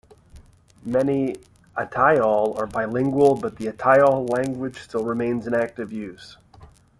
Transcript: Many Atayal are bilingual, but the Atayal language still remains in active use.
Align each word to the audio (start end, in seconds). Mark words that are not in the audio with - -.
Many 0.83 1.35
Atayal 1.77 2.57
are 2.57 2.65
bilingual, 2.65 3.35
but 3.35 3.57
the 3.57 3.67
Atayal 3.67 4.27
language 4.27 4.79
still 4.81 5.03
remains 5.03 5.45
in 5.45 5.53
active 5.53 5.93
use. 5.93 6.37